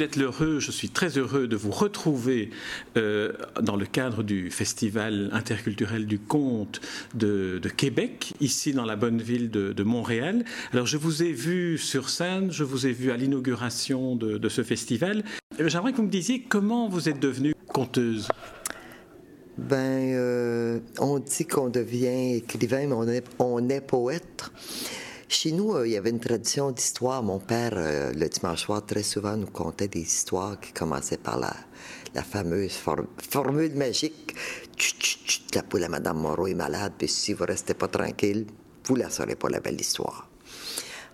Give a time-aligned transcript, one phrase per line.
[0.00, 2.48] Claudette Lheureux, je suis très heureux de vous retrouver
[2.96, 6.80] euh, dans le cadre du Festival interculturel du conte
[7.12, 10.46] de, Québec, ici dans la bonne ville de, Montréal.
[10.72, 14.62] Alors je vous ai vu sur scène, je vous ai vu à l'inauguration de, ce
[14.62, 15.22] festival.
[15.58, 18.26] J'aimerais que vous me disiez comment vous êtes devenue conteuse.
[19.58, 24.50] Ben, euh, on dit qu'on devient écrivain, mais on est poète.
[25.32, 27.22] Chez nous, euh, il y avait une tradition d'histoire.
[27.22, 31.38] Mon père, euh, le dimanche soir, très souvent nous contait des histoires qui commençaient par
[31.38, 31.54] la,
[32.24, 34.34] fameuse formule magique.
[35.54, 38.44] la poule à Madame Moreau est malade, puis si vous restez pas tranquille,
[38.86, 40.28] vous la saurez pas la belle histoire.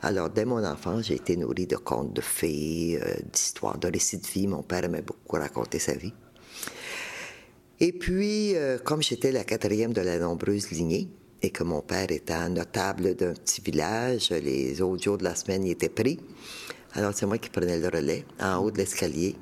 [0.00, 4.16] Alors, dès mon enfance, j'ai été nourri de contes de fées, euh, d'histoires, de récits
[4.16, 4.46] de vie.
[4.46, 6.14] Mon père aimait beaucoup raconter sa vie.
[7.80, 11.10] Et puis, comme j'étais la quatrième de la nombreuse lignée,
[11.42, 14.30] et que mon père était notable d'un petit village.
[14.30, 16.18] Les autres jours de la semaine, il était pris.
[16.92, 19.36] Alors, c'est moi qui prenais le relais en haut de l'escalier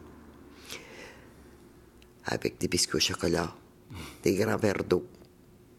[2.27, 3.55] avec des biscuits au chocolat,
[4.23, 5.05] des grands verres d'eau,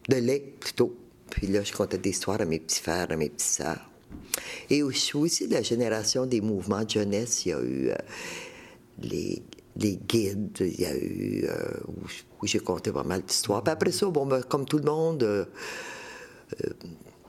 [0.08, 0.96] de lait plutôt.
[1.30, 3.90] Puis là, je contais des histoires à mes petits frères, à mes petites sœurs.
[4.70, 7.44] Et aussi de la génération des mouvements de jeunesse.
[7.44, 7.94] Il y a eu euh,
[9.02, 9.42] les,
[9.76, 11.80] guides, il y a eu euh,
[12.40, 13.62] où, j'ai compté pas mal d'histoires.
[13.62, 15.44] Puis après ça, bon, ben, comme tout le monde, euh,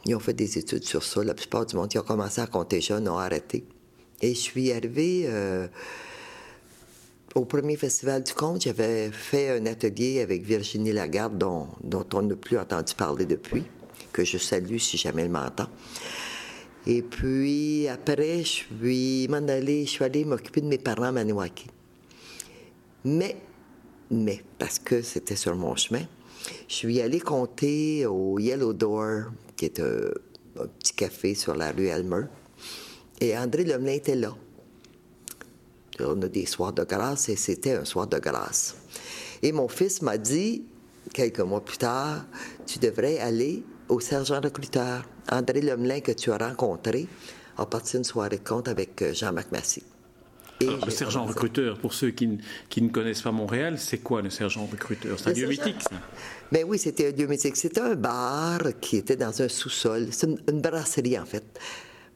[0.05, 1.23] ils ont fait des études sur ça.
[1.23, 3.65] La plupart du monde qui ont commencé à compter jeunes ont arrêté.
[4.21, 5.67] Et je suis arrivée euh,
[7.35, 8.61] au premier festival du conte.
[8.61, 11.67] J'avais fait un atelier avec Virginie Lagarde, dont,
[12.13, 13.65] on n'a plus entendu parler depuis,
[14.11, 15.67] que je salue si jamais elle m'entend.
[16.85, 21.11] Et puis après, je suis m'en allée, je suis allée m'occuper de mes parents à
[21.11, 21.67] Maniwaki.
[23.03, 23.35] Mais,
[24.09, 26.03] mais, parce que c'était sur mon chemin,
[26.67, 30.11] je suis allée compter au Yellow Door, qui est un,
[30.79, 32.25] petit café sur la rue Elmer.
[33.19, 34.35] Et André Lemelin était là.
[35.99, 38.75] On a des soirs de grâce et c'était un soir de grâce.
[39.41, 40.63] Et mon fils m'a dit,
[41.13, 42.25] quelques mois plus tard,
[42.65, 45.03] tu devrais aller au sergent recruteur.
[45.31, 47.07] André Lemelin, que tu as rencontré,
[47.57, 49.83] a parti une soirée de compte avec euh, Jean-Marc Massy
[50.61, 55.19] le sergent recruteur, pour ceux qui, ne connaissent pas Montréal, c'est quoi le sergent recruteur?
[55.19, 55.95] C'est un lieu mythique, ça?
[56.51, 57.55] Ben oui, c'était un lieu mythique.
[57.55, 60.07] C'était un bar qui était dans un sous-sol.
[60.11, 61.43] C'est une, brasserie, en fait.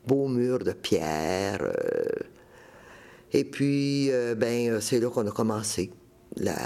[0.07, 1.62] Beau mur de pierre.
[1.62, 2.03] Euh.
[3.34, 5.91] Et puis, euh, ben, c'est là qu'on a commencé,
[6.38, 6.59] la,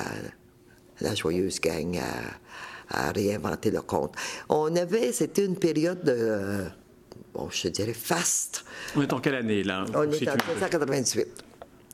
[1.16, 2.00] joyeuse gang,
[2.90, 4.14] à, réinventer le conte.
[4.48, 6.66] On avait, c'était une période de
[7.34, 8.64] bon, je dirais faste.
[8.96, 9.86] On est en quelle année, là?
[9.94, 11.28] On est en 1998.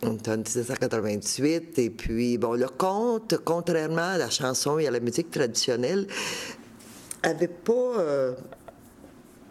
[0.04, 5.00] Est en 1998, et puis, bon, le conte, contrairement à la chanson et à la
[5.00, 6.08] musique traditionnelle,
[7.22, 8.00] avait pas.
[8.00, 8.34] Euh,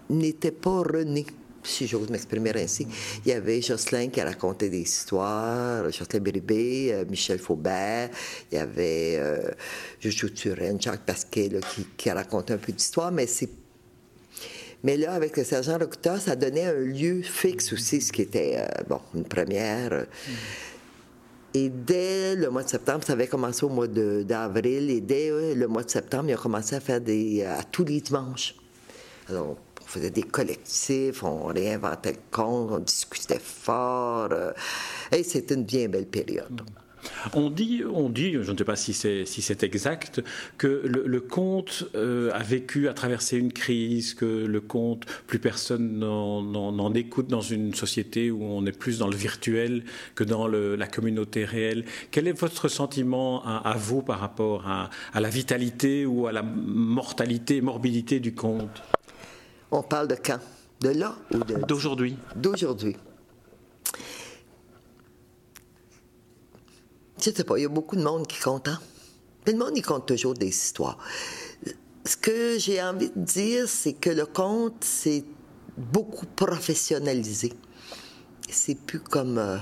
[0.08, 1.24] n'était pas rené
[1.62, 2.86] si j'ose m'exprimer ainsi.
[3.24, 8.10] Il y avait Jocelyn qui racontait des histoires, Jocelyn Béribé, euh, Michel Faubert,
[8.50, 9.50] il y avait euh,
[10.00, 13.59] Jojo Turenne, Jacques Pasquet qui, qui racontait un peu d'histoire, mais c'est
[14.82, 18.56] mais là, avec le sergent Rokuta, ça donnait un lieu fixe aussi, ce qui était,
[18.58, 20.06] euh, bon, une première.
[21.52, 25.54] Et dès le mois de septembre, ça avait commencé au mois d'avril, et dès euh,
[25.54, 27.42] le mois de septembre, il a commencé à faire des.
[27.42, 28.54] à tous les dimanches.
[29.28, 34.28] Alors, on faisait des collectifs, on réinventait le conte, on discutait fort.
[34.32, 34.52] Euh,
[35.12, 36.62] et c'était une bien belle période.
[37.34, 40.22] On dit, on dit, je ne sais pas si c'est si c'est exact,
[40.58, 45.98] que le, conte euh, a vécu, a traversé une crise, que le conte, plus personne
[45.98, 50.86] n'en écoute dans une société où on est plus dans le virtuel que dans la
[50.86, 51.84] communauté réelle.
[52.10, 56.42] Quel est votre sentiment à, vous par rapport à, à, la vitalité ou à la
[56.42, 58.82] mortalité, morbidité du conte
[59.70, 60.40] On parle de quand?
[60.80, 62.96] De là ou d'aujourd'hui D'aujourd'hui.
[67.22, 68.68] Je sais pas, il y a beaucoup de monde qui compte.
[68.68, 68.80] Hein?
[69.46, 70.98] le monde, il compte toujours des histoires.
[72.04, 75.24] Ce que j'ai envie de dire, c'est que le conte, c'est
[75.76, 77.52] beaucoup professionnalisé.
[78.48, 79.38] C'est plus comme.
[79.38, 79.58] Euh,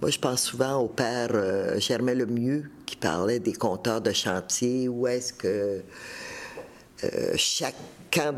[0.00, 4.88] moi, je pense souvent au père euh, Germain Lemieux qui parlait des compteurs de chantier,
[4.88, 5.82] où est-ce que
[7.04, 7.76] euh, chaque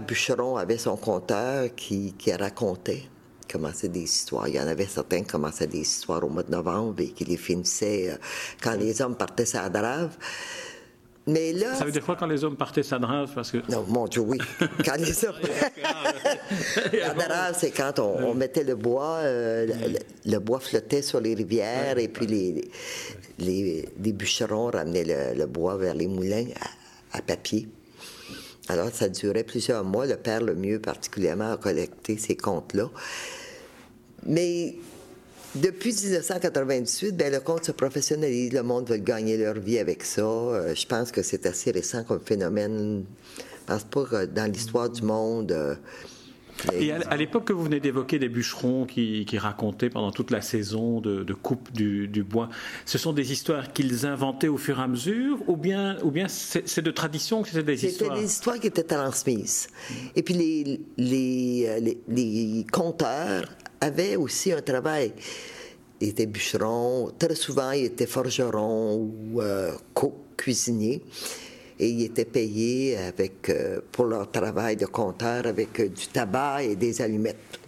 [0.06, 3.08] bûcheron avait son compteur qui, qui racontait
[3.50, 4.48] commençaient des histoires.
[4.48, 7.24] Il y en avait certains qui commençaient des histoires au mois de novembre et qui
[7.24, 8.16] les finissaient euh,
[8.62, 10.16] quand les hommes partaient à drave.
[11.26, 11.74] Mais là.
[11.74, 13.30] Ça veut dire quoi quand les hommes partaient à drave?
[13.34, 13.58] Parce que...
[13.70, 14.38] Non, mon Dieu, oui.
[14.84, 15.34] Quand les hommes.
[16.92, 19.96] la drave, c'est quand on, mettait le bois, euh,
[20.26, 22.70] le, bois flottait sur les rivières et puis les,
[23.38, 27.68] les, bûcherons ramenaient le, bois vers les moulins à, à papier.
[28.68, 30.06] Alors, ça durait plusieurs mois.
[30.06, 32.90] Le père, le mieux particulièrement, a collecté ces comptes-là.
[34.26, 34.74] Mais
[35.54, 38.52] depuis 1998, ben, le conte se professionnalise.
[38.52, 40.22] Le monde veut gagner leur vie avec ça.
[40.22, 43.04] Euh, je pense que c'est assez récent comme phénomène.
[43.38, 45.52] Je pense pas que dans l'histoire du monde.
[45.52, 45.74] euh,
[46.72, 50.40] Et à, l'époque que vous venez d'évoquer des bûcherons qui, qui racontaient pendant toute la
[50.40, 52.48] saison de, de coupe du, du bois,
[52.84, 56.26] ce sont des histoires qu'ils inventaient au fur et à mesure ou bien, ou bien
[56.28, 58.18] c'est de tradition que c'était des C'était histoires?
[58.18, 59.68] des histoires qui étaient transmises.
[60.14, 63.44] Et puis les, les, euh, les, les conteurs
[63.84, 65.12] avaient aussi un travail.
[66.00, 71.02] Ils étaient bûcherons, très souvent ils étaient forgerons ou euh, cook, cuisiniers.
[71.78, 76.62] Et ils étaient payés avec, euh, pour leur travail de compteur avec euh, du tabac
[76.62, 77.58] et des allumettes.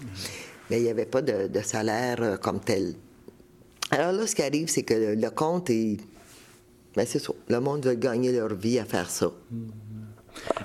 [0.70, 2.94] Mais il n'y avait pas de, salaire euh, comme tel.
[3.90, 5.96] Alors là, ce qui arrive, c'est que le, compte est.
[6.94, 7.32] Ben c'est ça.
[7.48, 9.30] Le monde veut gagner leur vie à faire ça.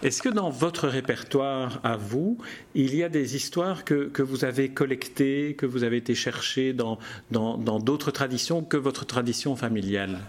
[0.03, 2.39] Est-ce que dans votre répertoire à vous,
[2.73, 6.73] il y a des histoires que, que vous avez collectées, que vous avez été chercher
[6.73, 6.97] dans
[7.29, 10.19] dans dans d'autres traditions que votre tradition familiale?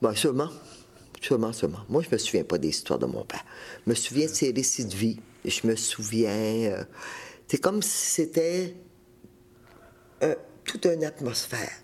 [0.00, 0.48] Ben, sûrement.
[1.20, 1.80] Sûrement, sûrement.
[1.88, 3.44] Moi, je me souviens pas des histoires de mon père.
[3.84, 5.20] Je me souviens de ses récits de vie.
[5.44, 6.30] Je me souviens.
[6.30, 6.84] euh,
[7.46, 8.74] c'est comme si c'était
[10.22, 10.34] euh,
[10.64, 11.83] toute une atmosphère.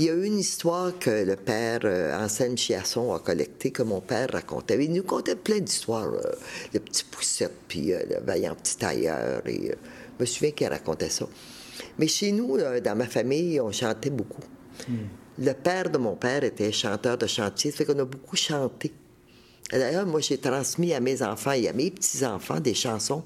[0.00, 3.82] Il y a eu une histoire que le père euh, Anselme Chiasson a collectée, que
[3.82, 4.82] mon père racontait.
[4.82, 6.10] Il nous contait plein d'histoires.
[6.14, 6.22] euh,
[6.72, 9.42] le petit poussette, puis euh, le vaillant petit tailleur.
[9.46, 9.74] Et, euh,
[10.18, 11.26] je me souviens qu'il racontait ça.
[11.98, 14.40] Mais chez nous, là, dans ma famille, on chantait beaucoup.
[15.38, 18.92] Le père de mon père était chanteur de chantier, ça fait qu'on a beaucoup chanté.
[19.70, 23.22] D'ailleurs, moi, j'ai transmis à mes enfants et à mes petits-enfants des chansons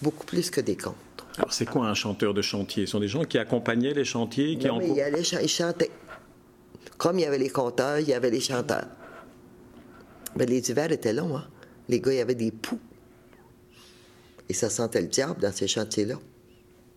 [0.00, 0.94] beaucoup plus que des contes.
[1.38, 2.84] Alors c'est quoi un chanteur de chantier?
[2.86, 5.38] Ce sont des gens qui accompagnaient les chantiers, qui Non, en mais il, allait chan-
[5.42, 5.90] il chantait.
[6.98, 8.86] Comme il y avait les conteurs, il y avait les chanteurs.
[10.36, 11.46] Mais les hivers étaient longs, hein?
[11.88, 12.78] Les gars, il y avait des poux.
[14.48, 16.14] Et ça sentait le diable dans ces chantiers-là.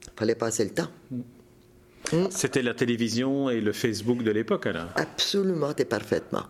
[0.03, 0.89] Il fallait passer le temps.
[2.29, 4.89] C'était la télévision et le Facebook de l'époque alors.
[4.95, 6.43] Absolument et parfaitement.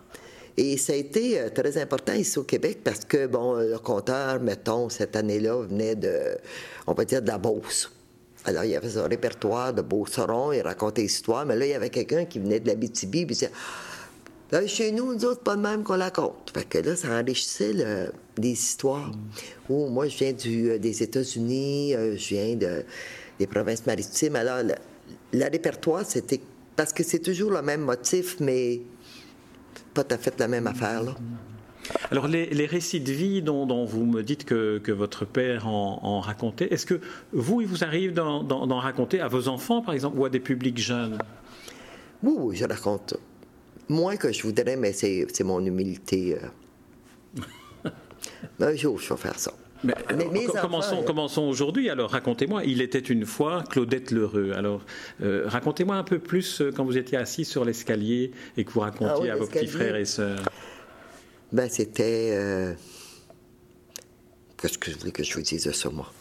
[0.58, 3.80] Et ça a été euh, très important ici au Québec parce que, bon, euh, le
[3.80, 6.38] compteur, mettons, cette année-là, venait de,
[6.88, 7.92] on va dire, de la Beauce.
[8.46, 11.74] Alors, il y avait son répertoire de Beauceron, il racontait l'histoire, mais là, il y
[11.74, 13.52] avait quelqu'un qui venait de la BTB, puis il disait,
[14.52, 16.52] Là, chez nous, nous autres, pas de même qu'on la compte.
[16.54, 19.12] Fait que là, ça enrichissait le- les histoires.
[19.70, 22.84] Oh, moi, je viens du, euh, des États-Unis, euh, je viens de,
[23.40, 24.36] des provinces maritimes.
[24.36, 24.76] Alors, le,
[25.34, 26.40] le répertoire, c'était.
[26.76, 28.82] Parce que c'est toujours le même motif, mais
[29.96, 31.16] pas tout à fait la même affaire, là.
[32.12, 35.68] Alors les, les récits de vie dont, dont vous me dites que, que votre père
[35.68, 37.00] en, en racontait, est-ce que
[37.32, 40.78] vous, il vous arrive d'en, raconter à vos enfants, par exemple, ou à des publics
[40.78, 41.18] jeunes?
[42.24, 43.16] Oui, oui, je raconte.
[43.90, 46.38] Moins que je voudrais, mais c'est mon humilité.
[47.86, 47.90] euh.
[48.60, 49.52] Mais un jour, je vais faire ça.
[49.84, 49.94] Mais,
[50.32, 51.90] mes enfants, commençons, euh, commençons aujourd'hui.
[51.92, 52.64] Alors, racontez-moi.
[52.66, 54.54] Il était une fois Claudette Lheureux.
[54.56, 54.82] Alors,
[55.22, 59.14] euh, racontez-moi un peu plus quand vous étiez assis sur l'escalier et que vous racontiez
[59.16, 60.44] Ah oui, à vos petits frères et sœurs.
[61.56, 62.32] Ben, c'était.
[62.34, 62.74] euh,
[64.58, 66.12] Qu'est-ce que je voulais que je vous dise ça, moi?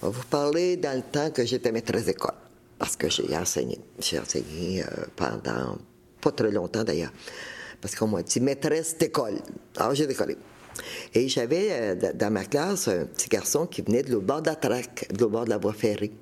[0.00, 2.36] On va vous parler dans le temps que j'étais maîtresse d'école.
[2.78, 3.80] Parce que j'ai enseigné.
[3.98, 4.86] J'ai enseigné euh,
[5.16, 5.76] pendant
[6.20, 7.12] pas très longtemps d'ailleurs.
[7.80, 9.38] Parce qu'on m'a dit maîtresse d'école.
[9.76, 10.36] Alors j'ai décollé.
[11.12, 14.50] Et j'avais euh, dans ma classe un petit garçon qui venait de l'autre bord de
[14.50, 16.12] la traque, de l'autre bord de la voie ferrée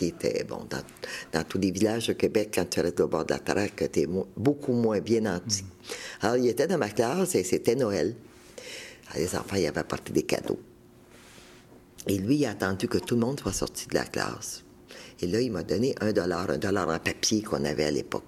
[0.00, 0.82] qui était, bon, dans,
[1.30, 4.00] dans tous les villages au Québec, quand tu restes au bord de la traque, tu
[4.00, 5.62] es beaucoup moins bien nanti.
[6.22, 8.14] Alors, il était dans ma classe et c'était Noël.
[9.10, 10.58] Alors, les enfants, ils avaient apporté des cadeaux.
[12.06, 14.64] Et lui, il a attendu que tout le monde soit sorti de la classe.
[15.20, 18.24] Et là, il m'a donné un dollar, un dollar en papier qu'on avait à l'époque.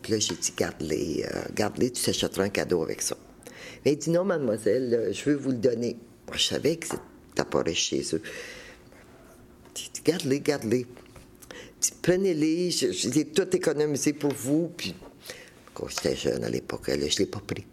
[0.00, 3.18] Puis là, j'ai dit, garde-les, euh, garde-les, tu t'achèteras un cadeau avec ça.
[3.84, 5.98] Mais il dit, non, mademoiselle, je veux vous le donner.
[6.26, 8.22] Moi, je savais que c'était pas riche chez eux.
[9.74, 10.86] J'ai dit,
[12.02, 14.70] Prenez-les, je, les ai tout économisé pour vous.
[14.76, 14.94] Puis,
[15.74, 17.66] quand j'étais jeune à l'époque, je ne l'ai pas pris.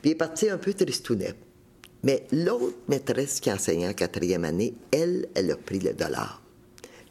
[0.00, 1.34] Puis il est parti un peu tristounet.
[2.02, 6.42] Mais l'autre maîtresse qui enseignait en quatrième année, elle, elle a pris le dollar.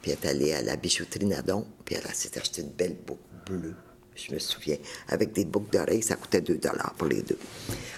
[0.01, 3.19] Puis elle est allée à la bijouterie Nadon, puis elle s'est acheté une belle boucle
[3.45, 3.75] bleue,
[4.15, 4.77] je me souviens,
[5.09, 7.37] avec des boucles d'oreilles, ça coûtait 2 dollars pour les deux.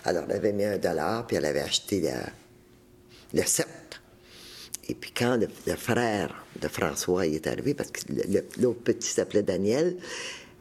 [0.04, 2.04] Alors elle avait mis un dollar, puis elle avait acheté
[3.34, 3.68] le set.
[4.92, 8.02] Et puis quand le, le frère de François il est arrivé, parce que
[8.60, 9.96] l'autre petit s'appelait Daniel,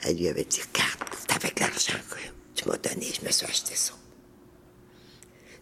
[0.05, 2.17] elle lui avait dit Regarde, c'est avec l'argent que
[2.55, 3.93] tu m'as donné, je me suis acheté ça.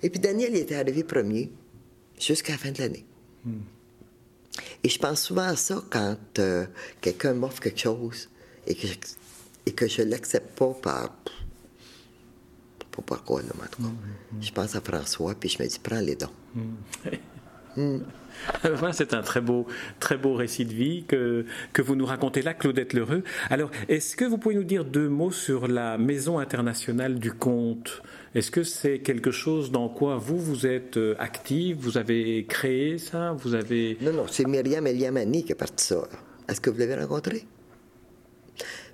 [0.02, 1.50] Et puis Daniel il était arrivé premier
[2.20, 3.06] jusqu'à la fin de l'année.
[4.84, 6.66] Et je pense souvent à ça quand euh,
[7.00, 8.28] quelqu'un m'offre quelque chose
[8.66, 8.94] et que je,
[9.64, 11.16] et que je l'accepte pas par.
[12.90, 13.88] Pas pourquoi, là, en tout cas.
[14.42, 16.28] Je pense à François, puis je me dis, prends les dons.
[16.54, 16.74] Mm.
[18.92, 19.66] c'est un très beau,
[20.00, 23.22] très beau récit de vie que, que vous nous racontez là, Claudette Lheureux.
[23.50, 28.02] Alors, est-ce que vous pouvez nous dire deux mots sur la Maison internationale du conte?
[28.34, 31.78] Est-ce que c'est quelque chose dans quoi vous, vous êtes euh, active?
[31.80, 33.32] Vous avez créé ça?
[33.32, 33.96] Vous avez...
[34.00, 36.02] Non, non, c'est Myriam Eliamani qui a parti ça.
[36.48, 37.44] Est-ce que vous l'avez rencontré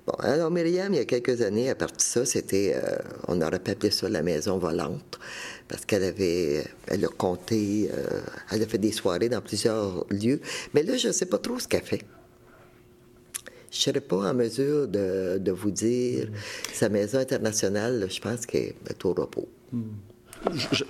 [0.07, 2.25] Bon, alors Myriam, il y a quelques années, a parti ça.
[2.25, 5.19] C'était, euh, on aurait pu ça la maison volante
[5.67, 10.39] parce qu'elle avait, elle a compté, euh, elle a fait des soirées dans plusieurs lieux.
[10.73, 12.03] Mais là, je ne sais pas trop ce qu'elle fait.
[13.71, 16.29] Je ne serais pas en mesure de, vous dire.
[16.73, 19.49] Sa maison internationale, je pense qu'elle est au repos.
[19.71, 19.89] Hmm.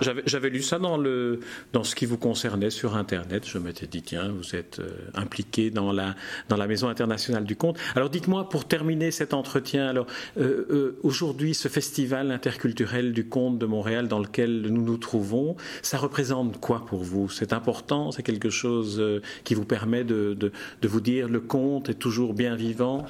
[0.00, 1.40] J'avais lu ça dans, le,
[1.72, 3.44] dans ce qui vous concernait sur Internet.
[3.46, 6.14] Je m'étais dit, tiens, vous êtes euh, impliqué dans la,
[6.48, 7.78] dans la Maison internationale du conte.
[7.94, 10.06] Alors dites-moi, pour terminer cet entretien, alors
[10.38, 15.56] euh, euh, aujourd'hui, ce festival interculturel du conte de Montréal dans lequel nous nous trouvons,
[15.82, 17.28] ça représente quoi pour vous?
[17.28, 18.12] C'est important?
[18.12, 19.02] C'est quelque chose
[19.44, 23.06] qui vous permet de, de, de vous dire le conte est toujours bien vivant?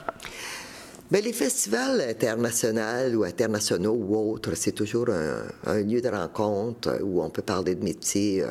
[1.10, 7.22] Mais les festivals internationaux ou internationaux ou autres, c'est toujours un, lieu de rencontre où
[7.22, 8.48] on peut parler de métier euh,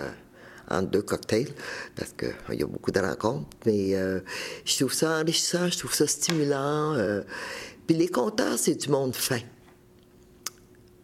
[0.69, 1.53] en deux cocktails,
[1.95, 3.47] parce qu'il y a beaucoup de rencontres.
[3.65, 4.21] Mais euh,
[4.63, 6.93] je trouve ça enrichissant, je trouve ça stimulant.
[6.93, 7.24] Euh.
[7.88, 9.41] puis les compteurs, c'est du monde fin.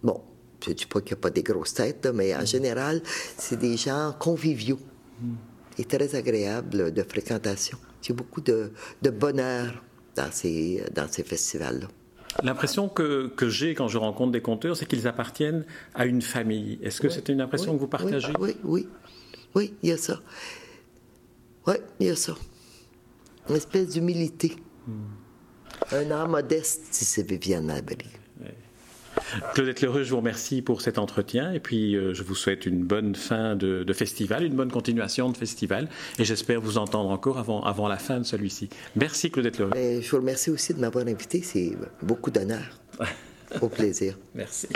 [0.04, 0.22] Bon,
[0.64, 3.02] je ne dis pas qu'il n'y a pas des grosses têtes, mais en général,
[3.38, 4.80] c'est des gens conviviaux
[5.78, 7.78] et très agréables de fréquentation.
[8.04, 8.72] Il y a beaucoup de
[9.10, 9.84] bonheur
[10.16, 11.88] dans ces, dans ces festivals-là.
[12.44, 16.80] L'impression que, que j'ai quand je rencontre des conteurs, c'est qu'ils appartiennent à une famille.
[16.82, 18.32] Est-ce que c'est une impression que vous partagez?
[18.40, 18.88] Oui, oui,
[19.54, 20.22] oui, il y a ça.
[21.68, 22.36] Oui, il y a ça.
[23.50, 24.56] Une espèce d'humilité.
[24.88, 25.94] Hmm.
[25.94, 28.08] Un art modeste, si c'est Viviane Albry.
[29.54, 32.84] Claudette Leroux, je vous remercie pour cet entretien et puis euh, je vous souhaite une
[32.84, 37.62] bonne fin de, festival, une bonne continuation de festival et j'espère vous entendre encore avant,
[37.64, 38.70] avant la fin de celui-ci.
[38.96, 39.72] Merci Claudette Leroux.
[39.76, 42.80] je vous remercie aussi de m'avoir invité, c'est beaucoup d'honneur.
[43.62, 44.18] Au plaisir.
[44.34, 44.68] Merci.